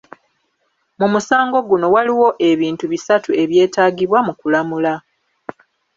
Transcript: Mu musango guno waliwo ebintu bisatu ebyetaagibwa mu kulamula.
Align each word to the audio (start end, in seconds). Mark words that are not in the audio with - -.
Mu 0.99 1.07
musango 1.13 1.57
guno 1.69 1.85
waliwo 1.95 2.27
ebintu 2.49 2.85
bisatu 2.91 3.29
ebyetaagibwa 3.43 4.19
mu 4.27 4.33
kulamula. 4.39 4.93